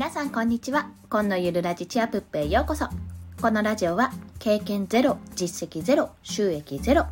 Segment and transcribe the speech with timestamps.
[0.00, 0.88] 皆さんこんにちは。
[1.10, 2.86] 今のゆるラジチアプップへようこそ。
[3.42, 7.04] このラジオは経験ゼロ実績ゼロ収益ゼロ。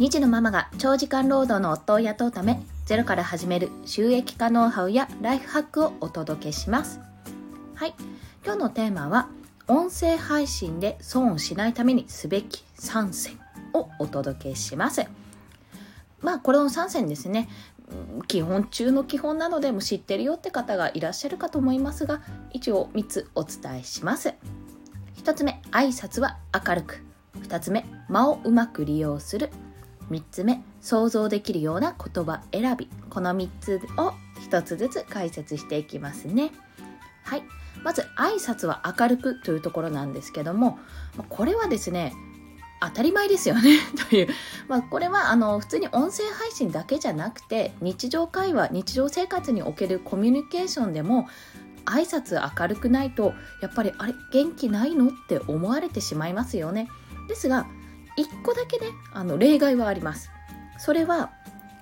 [0.00, 6.98] 2児のママが長時間労働の夫を雇うためゼロから始める収益化ノウハウやライフハックをお届けします。
[7.76, 7.94] はい。
[8.44, 9.28] 今日のテーマは
[9.68, 13.38] 音声配信で損をしないためにすべき3選
[13.72, 15.06] をお届けします。
[16.22, 17.48] まあこれの3選ですね。
[18.26, 22.22] 基本中の基本なのでも知ってるよって方がいらっしゃるかと思いますが
[22.52, 24.34] 一応3つお伝えします。
[25.16, 27.02] 1つ目挨拶は明るく。
[27.40, 29.50] 2つ目間をうまく利用する。
[30.10, 32.88] 3つ目想像できるような言葉選び。
[33.10, 34.14] この3つを
[34.50, 36.50] 1つずつ解説していきますね。
[37.24, 37.42] はい。
[37.82, 40.78] まず挨拶は明るくというところなんですけども
[41.28, 42.12] これはですね
[42.88, 43.78] 当たり前ですよね。
[44.08, 44.28] という、
[44.68, 51.28] まあ、これはあの普通に音声配信だけじゃなくて日常会話日常生活におけるコミュニケーションでも
[51.84, 56.88] 挨拶明るくないとやっぱりあれ元気ないのって思われてしまいますよね。
[57.28, 57.66] ですが
[58.18, 60.30] 1個だけねあの例外はあります。
[60.78, 61.30] それは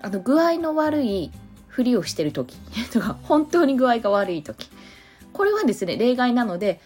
[0.02, 1.32] あの具合の悪い
[1.66, 2.56] ふりをしてる時
[2.92, 4.70] とか本当に具合が悪い時。
[5.32, 6.80] これはですね例外なので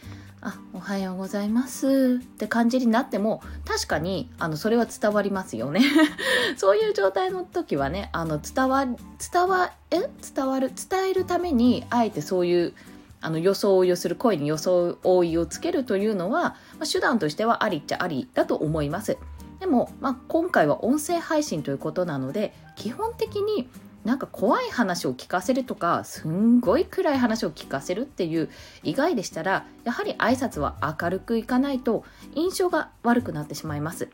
[0.78, 5.82] おはようございますって感じになっても確かにあのそれは伝わりますよね。
[6.56, 10.08] そういう状態の時はねあの伝わ伝わえ？
[10.32, 10.70] 伝わる？
[10.88, 12.74] 伝えるためにあえてそういう
[13.20, 19.18] あの予想をする声に予想いをつけるというのは、まあ、手段としてはありっちゃありだと思います。
[19.58, 23.68] でも、まあ、今回は音声配信ということなので基本的に
[24.04, 28.48] なんか怖い話を聞かせるとかすんごい暗い話を聞かせるっていう
[28.82, 34.08] 以外でしたらやはり挨拶は明るくいかないと印象が悪くなってしまいます。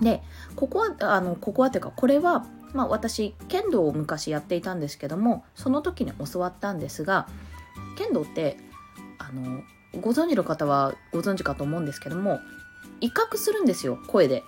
[0.00, 0.22] で
[0.56, 7.28] ここはあのここはというかこれは、まあ、私剣道を昔やっていたんですけどもその時に教わったんですが
[7.96, 8.56] 剣道って
[9.18, 9.62] あの
[10.00, 12.40] ご存知の方はご存知かと思うんですけども
[13.00, 14.42] 威嚇するんですよ声で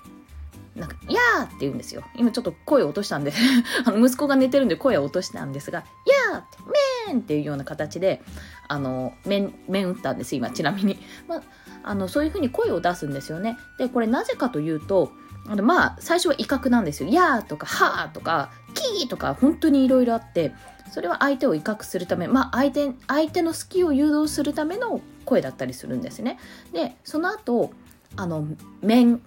[0.76, 2.02] なんか、やーって言うんですよ。
[2.16, 3.32] 今ちょっと声を落としたんで
[3.86, 5.84] あの息子が寝てるんで声を落としたんですが、
[6.30, 6.58] やーって、
[7.06, 8.22] めーんっていうような形で、
[8.66, 10.98] あの、面、面打ったんです、今、ちなみに。
[11.28, 11.42] まあ、
[11.84, 13.56] あの、そういうふうに声を出すんですよね。
[13.78, 15.12] で、これなぜかというと、
[15.46, 17.10] あのまあ、最初は威嚇なんですよ。
[17.10, 20.54] やーとか、はーとか、キーとか、本当にいろいろあって、
[20.90, 26.38] それは相手を威嚇するため、まあ、相手、相手の好きを誘導するための声だったりするんですね。
[26.72, 27.72] で、その後、
[28.16, 28.46] あの、
[28.80, 29.20] 面、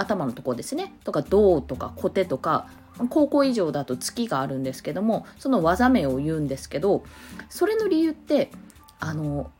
[0.00, 2.68] 頭のとこですねとか銅とかコテとか
[3.08, 7.04] 高校以上だと月があるんですけどもその技名を言うんですけど
[7.48, 8.50] それの理由って
[8.98, 9.50] あの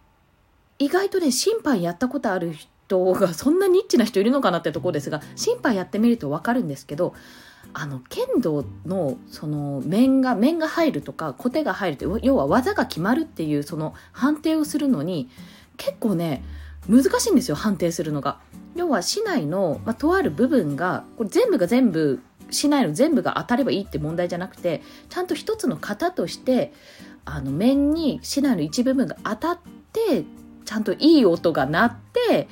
[0.79, 7.15] 意外とね審判やったことある人がそんなニッチな人いるのかなってとこですが審判やってみると分かるんですけど
[7.73, 15.29] あの剣道のその面が面が入るとか小手が入ると要は技が決まるっていうその判定をするのに
[15.77, 16.43] 結構ね
[16.89, 18.41] 難しいんですよ判定するのが。
[18.81, 22.21] 要は市内の、まあ、とある部分がこれ全部が全部
[22.51, 24.81] 市内の全部が当たればいいって問題じゃなくて
[25.11, 26.73] ちゃんと一つの型として
[27.27, 29.59] あの面に市内の一部分が当たっ
[29.93, 30.25] て
[30.65, 31.95] ちゃんといい音が鳴っ
[32.29, 32.49] て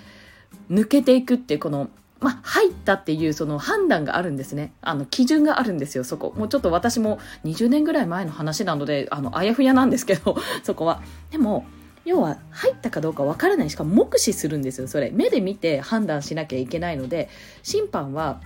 [0.71, 1.89] 抜けていくっていうこの
[2.21, 4.73] まあ、入ったっていうその判断があるんですね。
[4.81, 6.35] あの、基準があるんですよ、そこ。
[6.37, 11.01] もうちょっと私も20年ぐらい前の話なので、あの、あやふやなんですけど、そこは。
[11.31, 11.65] でも、
[12.09, 13.71] 要は入ったかどうかわからない。
[13.71, 15.11] しかも目視するんですよそれ。
[15.11, 17.29] 目で見て判断しなきゃいけないので
[17.63, 18.41] 審判は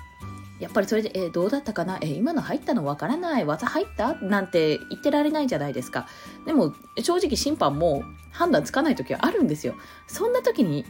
[0.60, 1.98] やっぱりそれで、えー、どうだったかな？
[2.02, 3.44] えー、今の入ったのわからない。
[3.44, 4.14] 技入った？
[4.16, 6.06] なんて言ってられないじゃないですか。
[6.46, 9.74] でも正直審判も判断つかない時はあるんですよ。
[10.06, 10.84] そんな時に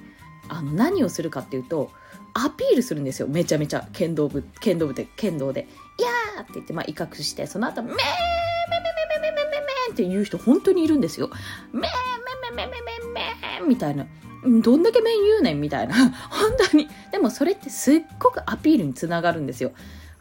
[0.48, 1.90] あの何をするかっていうと
[2.34, 3.28] アピールするんですよ。
[3.28, 5.68] めちゃめちゃ剣道部剣道部で剣道で
[5.98, 8.02] 「いやー!」って言ってまあ威嚇してその後「めーめめ
[9.20, 11.30] めめめめめめ」って言う人本当にいるんですよ。
[11.72, 11.90] めー
[12.54, 12.78] めめめ
[13.60, 14.06] めみたいな。
[14.44, 15.94] どんだけ麺言うねんみたいな。
[16.30, 16.88] 本当に。
[17.10, 19.72] でもそれってすっごくアピールにつながるんですよ。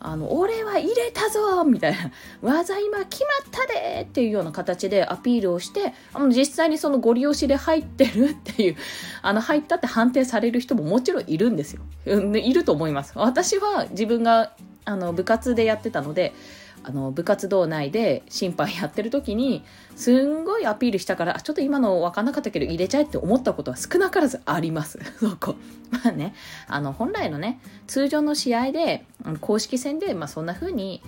[0.04, 2.12] あの、俺は入れたぞみたいな。
[2.42, 8.78] 技今決まったでっていうような形でアピールをして、あの実際にそのご利用しで入ってるっていう、
[9.22, 11.82] あの、入ったって判定される人ももちろんいるんですよ。
[12.08, 13.14] いると思います。
[13.16, 14.54] 私は自分が
[14.86, 16.34] あの部活でやってたので、
[16.84, 19.64] あの部活動内で審判やってる時に
[19.96, 25.00] すんごいアピールしたからちょっと今の分かんなかったけど入れちゃえって思ったことは少なからずあります。
[25.20, 25.56] そこ。
[25.92, 26.34] まあね
[26.68, 29.06] あの本来のね通常の試合で
[29.42, 31.02] 公式戦で、まあ、そんな風に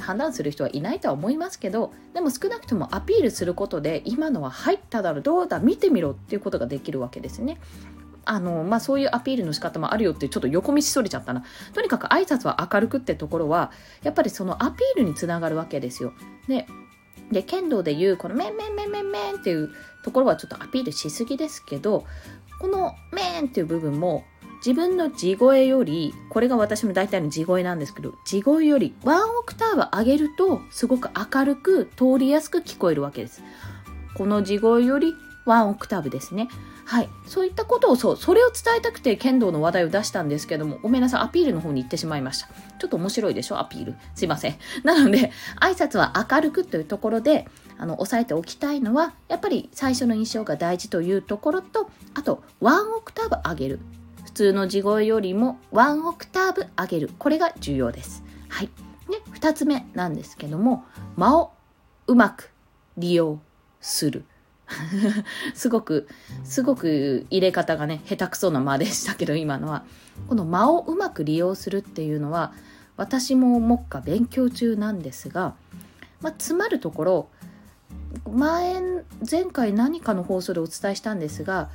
[0.00, 7.58] 判断する人はいないとは思いますけどでも少なくともアピールすることで今のは入っただろうどうだ見てみろっていうことができるわけですね。
[8.30, 11.44] あの、まあ、そういうアピールの仕方もあるよってちょっと横道それちゃったな。
[11.74, 13.72] とにかく挨拶は明るくってところは、
[14.02, 16.12] やっぱりそのアピールにつながるわけですよ。
[16.46, 16.66] で、
[17.32, 19.70] で剣道でいうこの「メンメンメンメンメン」っていう
[20.02, 22.04] ところはちょっとアピールしすぎですけど
[22.58, 24.24] この「メン」っていう部分も
[24.58, 33.42] 自分の地声よりこれが私の大体の地声なんですけど地声よりワンオクターブ上げるとすごく明るく通りやすく聞こえるわけです
[34.14, 36.48] この地声よりワンオクターブですね
[36.88, 37.10] はい。
[37.26, 42.48] そういったことを、そう、それを伝えたくて剣道の話題を出したんですけども、ごめんなさい、アピールの方に行ってしまいました。
[42.78, 43.94] ちょっと面白いでしょ、アピール。
[44.14, 44.56] すいません。
[44.84, 45.30] なので、
[45.60, 47.46] 挨拶は明るくというところで、
[47.76, 53.80] あの、押さえておきたいのは、やっぱり最初の印象が大事というところと、あと、ワンオクターブ上げる。
[54.24, 57.10] 普通の地声よりもワンオクターブ上げる。
[57.18, 58.24] これが重要です。
[58.48, 58.70] はい。
[59.10, 60.86] で、二つ目なんですけども、
[61.16, 61.52] 間を
[62.06, 62.50] うまく
[62.96, 63.40] 利用
[63.82, 64.24] する。
[65.54, 66.08] すごく、
[66.44, 69.84] すごく入れ方がね、下手くそな間でしたけど、今のは。
[70.28, 72.52] この間をうまく利用するっていうのは、
[72.96, 75.54] 私も目下勉強中なんですが、
[76.20, 77.28] まあ、詰まるところ、
[78.30, 78.82] 前、
[79.28, 81.70] 前回何かの放送でお伝えしたんですが、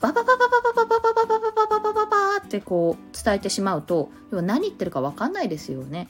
[0.00, 6.08] バババババババババババババババババってこう伝えてしまうと、要は何言ってるかわかんないですよね。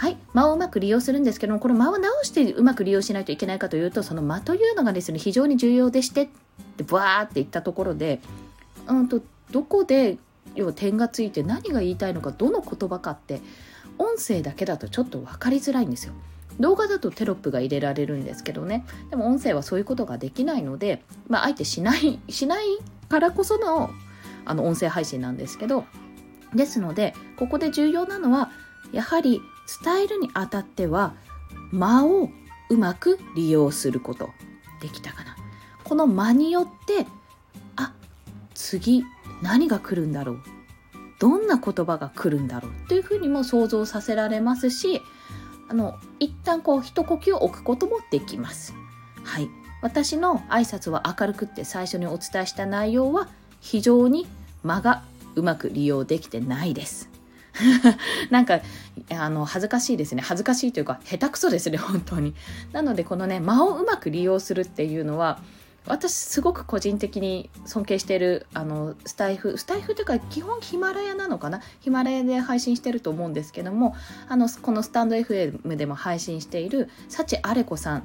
[0.00, 6.28] はい、間をうまく利用するんですけども、この間を直してうまく利用しないといけないかというと、その間というのがですね、非常に重要でして、っ
[6.78, 8.18] てブワーって言ったところで、
[8.88, 9.20] うんと、
[9.50, 10.16] どこで、
[10.54, 13.42] 要は点がついて何が言いたいのか、どの言葉かって、
[13.98, 16.14] 音声だけだとちょっと分かりづらいんですよ。
[16.58, 18.86] 動画だとテロップが入れられるんですけどね。
[19.10, 22.64] でも音声はそういうことができないので、まあ、あえてしない、しない
[23.10, 23.90] からこその、
[24.46, 25.84] あの、音声配信なんですけど、
[26.54, 28.50] ですので、ここで重要なのは、
[28.92, 29.42] やはり
[29.82, 31.14] 伝えるにあたっては
[31.72, 32.30] 間を
[32.68, 34.30] うまく利用すること
[34.80, 35.36] できたかな。
[35.84, 37.06] この間によって
[37.76, 37.92] あ
[38.54, 39.04] 次
[39.42, 40.42] 何が来るんだろう。
[41.18, 42.88] どんな言葉が来るんだろう。
[42.88, 45.02] というふうにも想像させられますし
[45.68, 48.74] あの一旦こう一呼吸を置くこともできます。
[49.24, 49.50] はい。
[49.82, 53.28] 私の挨拶は明るくって最初にお伝えした内容は
[53.60, 54.26] 非常に
[54.62, 55.02] 間が
[55.34, 57.09] うまく利用できてないです。
[58.30, 58.60] なんか
[59.10, 60.22] あの恥ずかしいですね。
[60.22, 62.34] 恥ずかしいというか下手くそですね 本当に。
[62.72, 65.40] なのでこのね間をうまく利用するっていうのは
[65.86, 71.60] 私すごく個人的に尊敬しているあのスタイフスタイフというか基本ヒマラヤなのかな？
[71.80, 73.94] ヒマラヤで配信してると思うんですけども
[74.28, 78.02] あのこのスタンド FM でも配信している幸あれ子さんっ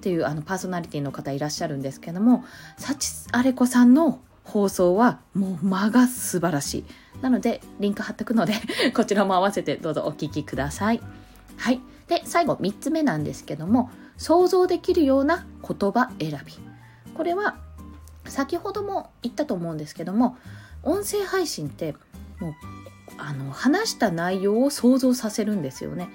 [0.00, 2.44] ていうあのパーソナリティの方いらっしゃるんですけども
[2.76, 6.84] 幸あれ子さんの放送はもう間が素晴らしい。
[7.22, 8.54] なので、リンク貼っとくので
[8.94, 11.00] こちらも合わせてどうぞお聞きください。
[11.56, 11.80] はい。
[12.08, 16.52] で、最後3つ目なんですけども、想像できるような言葉選び。
[17.14, 17.56] これは、
[18.26, 20.36] 先ほども言ったと思うんですけども、
[20.82, 21.94] 音声配信って、
[22.40, 22.54] もう、
[23.18, 26.08] あの、話した内容を想像させるんですよね。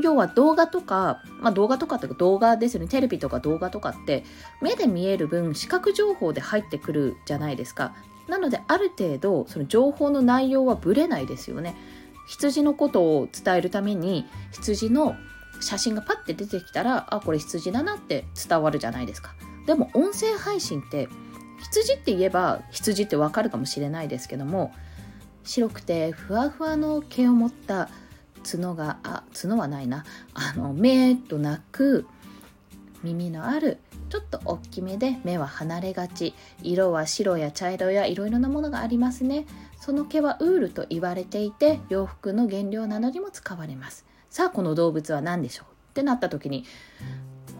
[0.00, 2.88] 要は動画とか、まあ動画とかっていうか動画ですよね。
[2.88, 4.24] テレビとか動画とかって
[4.60, 7.94] 目で見える分視覚情報で入ってくるじゃないですか。
[8.28, 11.76] なのである程度その情報の内容はぶれないですよね。
[12.26, 15.16] 羊のことを伝えるために羊の
[15.60, 19.34] 写真がパッて出てきたらあこれ羊だなって伝わるじゃないですか。
[19.66, 21.08] でも音声配信って
[21.60, 24.72] 羊って言えば羊ってわかるかもしれないですけども
[25.44, 27.88] 白くてふわふわの毛を持った
[28.42, 30.04] 角があ角はないな。
[30.34, 32.06] あの目となく
[33.02, 33.78] 耳のある
[34.10, 36.34] ちょっと大きめで目は離れがち。
[36.62, 39.46] 色は白や茶色やいろいろなものがありますね。
[39.80, 44.04] その毛はウールと言われていて洋服の原料などにも使われます。
[44.30, 45.66] さあこの動物は何でしょう？
[45.66, 46.64] ってなった時に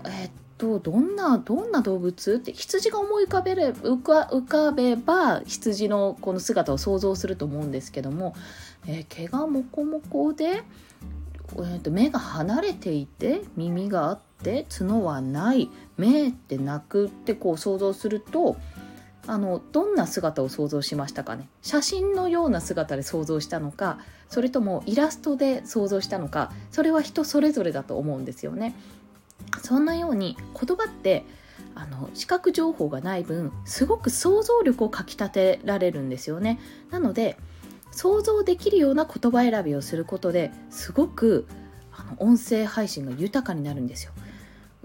[0.04, 2.34] えー、っとどんなどんな動物？
[2.34, 8.34] って羊が思い浮かべれ浮か浮かべば羊のこの姿を想像すると思うんですけども、
[8.86, 18.56] えー、毛がモコモコで、えー、と目が離れていて耳があって角はない目って泣くってこう想像すると
[19.26, 21.48] あのどんな姿を想像しましたかね？
[21.62, 28.74] 写真のような姿で想像したのかそれともイラストで想像したのかそれは人それぞれだと思うんですよね。
[29.62, 31.24] そんなように言葉って
[31.74, 36.58] あの視覚情報がない分すごく想像力をかきたてられるんですよね。
[36.90, 37.36] なので
[37.90, 41.46] 想像できるような言葉選びをすることですごく
[41.92, 44.12] あの音声配信が豊かになるんですよ。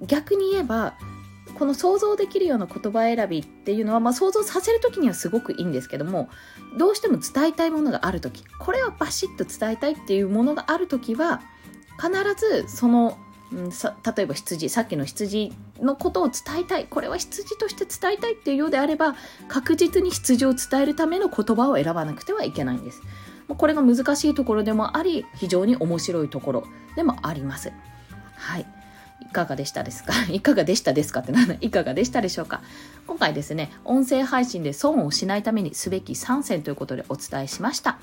[0.06, 0.96] 逆に言えば
[1.58, 6.30] この想像できるような言葉選びっていうのは、まあ、想像させる時にはすごくいいんですけども
[6.78, 11.42] どうしても伝えたいものがある時これはバシッと伝えたいっていうものがある時は
[12.00, 13.18] 必ずその
[13.52, 19.16] うん、さ例えば羊さっきの羊のことを伝えたいこれは羊として伝えたいっていうようであれば
[19.48, 23.02] 確実に羊を伝えるための言葉を選ばなくてはいけないんです。
[23.48, 26.64] これが難しいところでもあり非常に面白いところ
[26.98, 27.72] でもあります。
[28.36, 28.66] はい。
[29.22, 30.14] いかがでしたですか？
[30.32, 31.56] いかがでしたですかってなんだ？
[31.62, 32.62] いかがでしたでしょうか？
[33.08, 37.98] 今回ですね、音声配信で損をしないためにすべき3選ということでお伝えしました。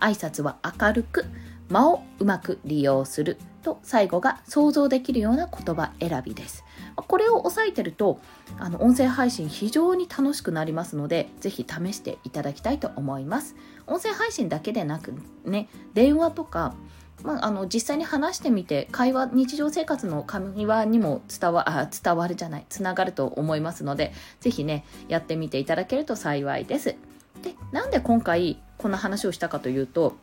[0.00, 1.24] 挨拶は明るく、
[1.70, 3.38] 間をうまく利用する。
[3.62, 6.64] と最後が想像できるような言葉選びです。
[6.96, 8.20] これを押さえてると
[8.58, 13.54] あの音声配信非常に楽しくなりますのでぜひ試していただきたいと思います。
[13.86, 16.74] 音声配信だけでなくね電話とか
[17.22, 26.94] まあ、あの実際に話してみて会話日常生活の会話にも伝わあ伝わるじゃないつながると思いますのでぜひねやってみていただけると幸いです。
[27.42, 30.16] でなんで今回こんな話をしたかというと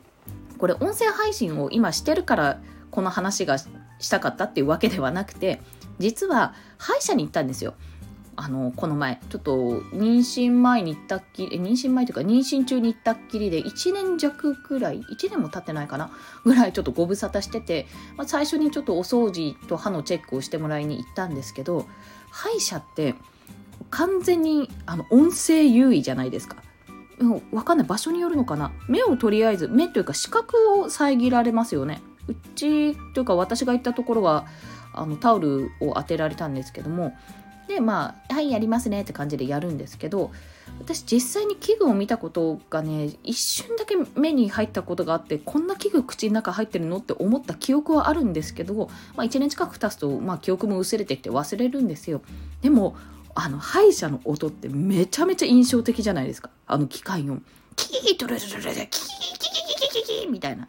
[0.58, 2.60] これ音声配信を今してるから
[2.96, 3.68] この話がし
[4.10, 5.62] たかったっていうわけではなくて
[6.00, 7.74] 実は歯医者に行ったんですよ。
[8.38, 9.22] あのこの前。
[9.30, 9.56] ちょっと
[9.94, 16.10] 妊娠前に行ったっきり妊娠前というか妊娠中に行ったっきりで1年弱くらい1年も経ってないかな？
[16.44, 17.86] ぐらいちょっとご無沙汰してて、
[18.18, 21.86] まあ、最初にちょっとお掃除と歯のチェックをしてもらいに行ったんですけど
[22.30, 23.16] 歯医者って
[23.90, 26.58] 完全にあの音声優位じゃないですか。
[27.52, 27.88] わかんない。
[27.88, 28.72] 場所によるのかな？
[28.90, 32.02] 目をとりあえず目というか視覚を遮られますよね。
[32.28, 34.46] うちというか私が行ったところは
[34.94, 37.16] あのタオルを当てられたんですけども
[37.68, 40.32] でまあはいやりますねって感じでやるんですけど
[40.80, 46.98] 私実際に器具を見たことがね一瞬だけ目に入ったことがあってこんな器具口の中入ってるの？
[46.98, 52.22] って思った記憶はあるんですけど、まあ、1年近く経つと、まあ、記憶も薄れてきて忘れるんですよ。
[52.62, 52.96] でも
[53.34, 56.50] あの歯医者の音ってめちゃめちゃ印象的じゃないですか。
[56.68, 57.44] あの機械音。
[57.76, 60.68] キートルルルルルキーキーキーキーキーキーみたいな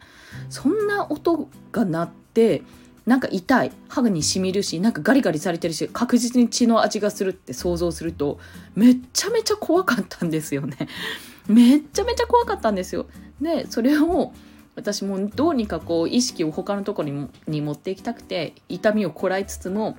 [0.49, 2.63] そんな音が鳴って
[3.05, 3.71] なんか痛い。
[3.87, 8.37] 歯にしみるしなんかガリガリされてるし確実に血の味がするって想像すると
[8.75, 10.77] めっちゃめちゃ怖かったんですよね。
[11.47, 13.07] めっちゃめちゃ怖かったんですよ。
[13.41, 14.33] でそれを
[14.75, 19.97] 私もどうにかこう意識を他のところにに持っていきたくて痛みをこらえつつも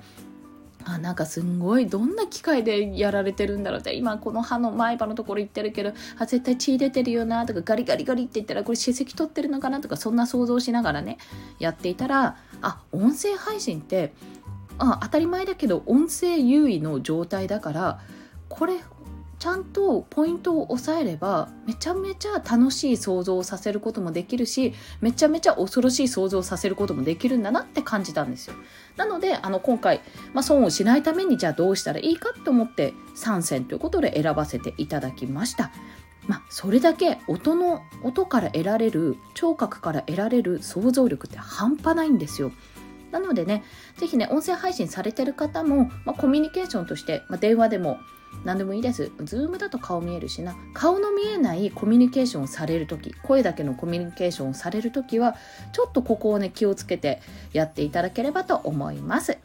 [0.85, 3.95] あなんかすんごいどんな機械でやられてるんだろうって。
[3.95, 11.17] 今この歯の前歯のところ行ってるけどあ絶対血出てるよなとかガリガリガリって言ったらこれ歯石取ってるのかなとかそんな想像しながらね
[11.59, 14.13] やっていたらあ音声配信って
[14.77, 17.99] あ当たり前だけど音声優位の状態だから
[18.47, 18.77] これ
[19.39, 28.55] ちゃんとポイントを押さえればめちゃめちゃ楽しい想像をさせることもできるしめちゃめちゃ恐ろしい想像をさせることもできるんだなって感じたんですよ。
[28.97, 30.01] なのであの今回、
[30.33, 35.71] まあ、損をしないためにじゃあどうしたらいいかと思って3選ということで選ばせていただきました。
[36.27, 42.51] まあ、それだけ音の音から得られる聴覚から得られる想像力って半端ないんですよ。
[43.11, 43.63] なのでね、
[43.97, 47.97] ぜひね、音声配信されてる方も、まあ、コミュニケーションとして、まあ、電話でも
[48.43, 49.11] 何でもいいです。
[49.23, 50.55] ズームだと顔見えるしな。
[50.73, 55.35] 顔の見えないコミュニケーションをされるとき、声だけのコミュニケーションをされるときは、
[55.73, 57.21] ちょっとここをね、気をつけて
[57.53, 59.37] やっていただければと思います。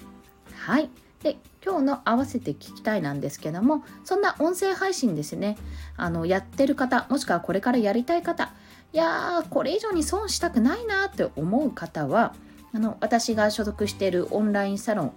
[0.55, 0.88] はい。
[1.23, 5.57] で、今日の合わせて聞きたいなんですけども、そんな音声配信ですね、
[5.97, 8.53] あの、やってる方、もしくはこれからやりたい方、
[8.93, 12.35] いやー、これ以上に損したくないなって思う方は、
[12.75, 15.12] あの、私が所属しているオンラインサロン、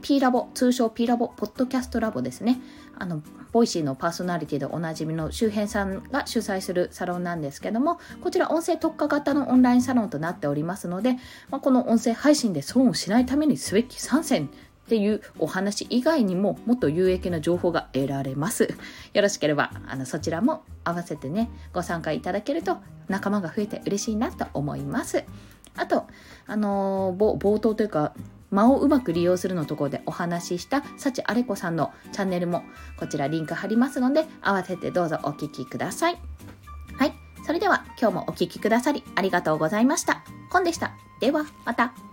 [0.00, 2.60] P ラボ、通称 P ラボ、ポッドキャストラボですね。
[2.98, 11.14] あの、 Voicy のパーソナリティでおなじみの周平さんが主催するサロンなんですけども、こちら音声特化型のオンラインサロンとなっておりますので、
[11.50, 18.74] まあ、この音声配信で損をしないためにすべき3選っていうお話以外にももっと有益な情報が得られます。
[19.12, 25.24] よろしければあのそちらも合わせてねご参加いただけると仲間が増えて嬉しいなと思います。
[25.76, 26.06] あと、
[26.46, 28.12] あのー、冒頭というか
[28.52, 32.62] 間をうまく利用するのところでお話しした幸あれ子さんのチャンネルも
[32.98, 36.18] こちらリンク貼りますので合わせてどうぞお聴きください。
[36.96, 37.14] はい。
[37.44, 40.22] それでは今日もお聴きくださりありがとうございました。
[40.50, 40.92] コンでした。
[41.20, 42.11] ではまた。